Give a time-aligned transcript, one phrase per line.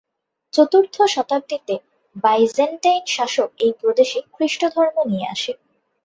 [0.53, 1.75] চতুর্থ শতাব্দীতে
[2.15, 5.51] বাইজেন্টাইন শাসক এই প্রদেশে খ্রিস্টধর্ম নিয়ে আসে।